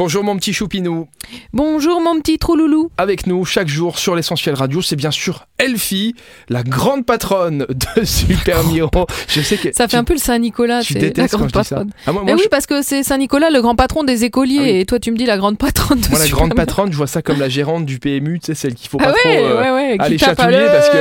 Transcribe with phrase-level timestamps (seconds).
[0.00, 1.08] Bonjour mon petit choupinou.
[1.52, 2.90] Bonjour mon petit trouloulou.
[2.96, 6.14] Avec nous chaque jour sur l'essentiel radio, c'est bien sûr Elfie,
[6.48, 8.88] la grande patronne de Super Miro.
[9.28, 11.90] Je sais que ça fait un peu le Saint-Nicolas, c'est la grande patronne.
[12.06, 14.98] Ah, moi, oui, parce que c'est Saint-Nicolas, le grand patron des écoliers, ah et toi
[14.98, 17.38] tu me dis la grande patronne de Moi, la grande patronne, je vois ça comme
[17.38, 20.64] la gérante du PMU, tu sais, celle qu'il faut pas ah trop euh, aller chatouiller
[20.72, 20.96] parce que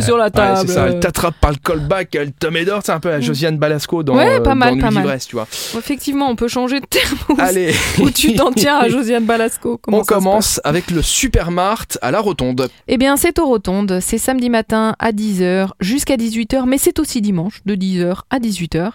[0.00, 0.66] sur la table.
[0.66, 3.20] c'est ça, elle t'attrape par le callback, elle te met d'or, c'est un peu la
[3.20, 5.18] Josiane Balasco dans, ouais, pas mal, pas mal.
[5.26, 5.46] tu vois.
[5.76, 7.18] Effectivement, on peut changer de terme.
[7.38, 7.72] Allez.
[8.00, 9.80] Où tu t'en tiens à Josiane Balasco.
[9.88, 12.68] on commence avec le Supermart à la Rotonde.
[12.86, 13.98] Eh bien, c'est aux Rotondes.
[14.00, 18.92] C'est samedi matin à 10h jusqu'à 18h, mais c'est aussi dimanche de 10h à 18h.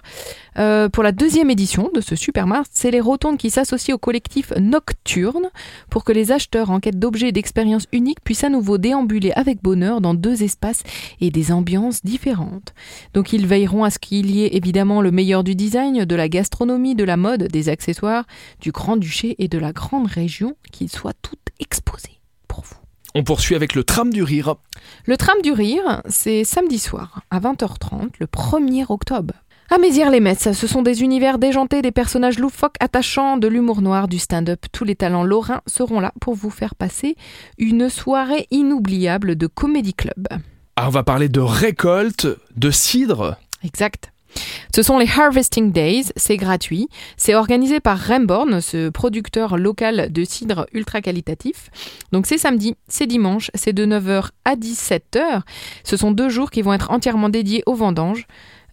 [0.58, 4.52] Euh, pour la deuxième édition de ce Supermart, c'est les Rotondes qui s'associent au collectif
[4.60, 5.50] Nocturne
[5.90, 9.62] pour que les acheteurs en quête d'objets et d'expériences uniques puissent à nouveau déambuler avec
[9.62, 10.84] bonheur dans deux espaces
[11.22, 12.74] et des ambiances différentes.
[13.14, 16.30] Donc ils veilleront à ce qu'il y ait évidemment le meilleur du design, de la
[16.30, 18.26] gastronomie, de la mode, des accessoires,
[18.62, 22.76] du Grand-Duché et de la grande région, qu'ils soient toutes exposées pour vous.
[23.16, 24.56] On poursuit avec le tram du rire.
[25.06, 29.36] Le tram du rire, c'est samedi soir à 20h30, le 1er octobre.
[29.70, 34.20] À Mézières-les-Metz, ce sont des univers déjantés, des personnages loufoques, attachants, de l'humour noir, du
[34.20, 34.66] stand-up.
[34.72, 37.16] Tous les talents lorrains seront là pour vous faire passer
[37.58, 40.28] une soirée inoubliable de comédie club.
[40.76, 43.38] Ah, on va parler de récolte, de cidre.
[43.64, 44.12] Exact.
[44.76, 46.90] Ce sont les Harvesting Days, c'est gratuit.
[47.18, 51.70] C'est organisé par Remborn, ce producteur local de cidre ultra qualitatif.
[52.12, 55.42] Donc c'est samedi, c'est dimanche, c'est de 9h à 17h.
[55.84, 58.26] Ce sont deux jours qui vont être entièrement dédiés aux vendanges.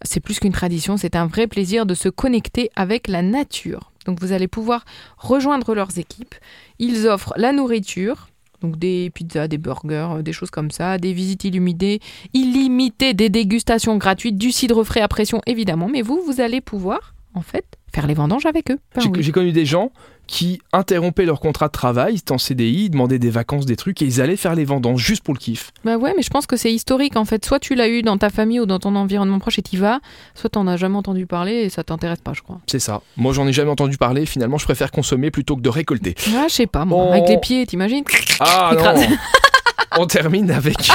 [0.03, 3.93] C'est plus qu'une tradition, c'est un vrai plaisir de se connecter avec la nature.
[4.07, 4.85] Donc vous allez pouvoir
[5.19, 6.35] rejoindre leurs équipes.
[6.79, 8.29] Ils offrent la nourriture,
[8.63, 12.01] donc des pizzas, des burgers, euh, des choses comme ça, des visites illuminées,
[12.33, 15.89] illimitées, des dégustations gratuites, du cidre frais à pression évidemment.
[15.89, 18.79] Mais vous, vous allez pouvoir, en fait, faire les vendanges avec eux.
[19.19, 19.93] J'ai connu des gens
[20.31, 23.75] qui interrompaient leur contrat de travail, ils étaient en CDI, ils demandaient des vacances, des
[23.75, 25.73] trucs, et ils allaient faire les vendanges juste pour le kiff.
[25.85, 27.45] Bah ouais, mais je pense que c'est historique en fait.
[27.45, 29.99] Soit tu l'as eu dans ta famille ou dans ton environnement proche et t'y vas,
[30.37, 32.61] soit t'en as jamais entendu parler et ça t'intéresse pas, je crois.
[32.69, 33.03] C'est ça.
[33.17, 34.25] Moi, j'en ai jamais entendu parler.
[34.25, 36.15] Finalement, je préfère consommer plutôt que de récolter.
[36.37, 37.13] Ah, je sais pas, moi.
[37.13, 38.05] Avec les pieds, t'imagines
[38.39, 39.03] Ah non
[39.99, 40.93] On termine avec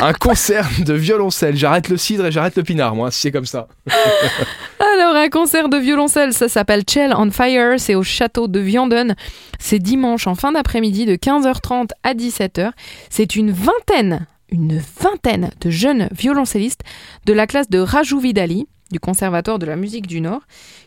[0.00, 1.56] un concert de violoncelle.
[1.56, 3.66] J'arrête le cidre et j'arrête le pinard, moi, si c'est comme ça.
[4.98, 9.14] Alors, un concert de violoncelle, ça s'appelle Chell on Fire, c'est au château de Vianden.
[9.58, 12.70] C'est dimanche en fin d'après-midi de 15h30 à 17h.
[13.10, 16.80] C'est une vingtaine, une vingtaine de jeunes violoncellistes
[17.26, 20.42] de la classe de Rajou Vidali du Conservatoire de la musique du Nord,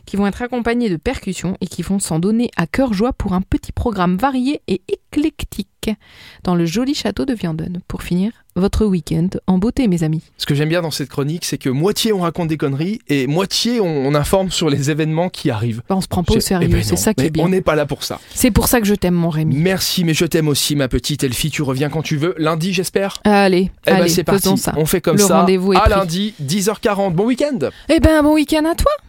[0.06, 3.34] qui vont être accompagnés de percussions et qui vont s'en donner à cœur joie pour
[3.34, 5.68] un petit programme varié et éclectique
[6.44, 7.80] dans le joli château de Vianden.
[7.88, 10.22] Pour finir, votre week-end en beauté, mes amis.
[10.36, 13.26] Ce que j'aime bien dans cette chronique, c'est que moitié on raconte des conneries et
[13.26, 15.82] moitié on, informe sur les événements qui arrivent.
[15.88, 17.44] Bah, on se prend pas au sérieux, eh ben c'est ça qui est bien.
[17.44, 18.20] On n'est pas là pour ça.
[18.34, 19.54] C'est pour ça que je t'aime, mon Rémi.
[19.56, 21.50] Merci, mais je t'aime aussi, ma petite Elfie.
[21.50, 22.34] Tu reviens quand tu veux.
[22.38, 23.18] Lundi, j'espère.
[23.24, 24.56] Allez, eh ben, c'est parti.
[24.58, 24.74] Ça.
[24.76, 25.40] On fait comme Le ça.
[25.40, 27.12] Rendez-vous à lundi, 10h40.
[27.12, 27.70] Bon week-end.
[27.88, 28.90] Eh ben, bon week-end à toi.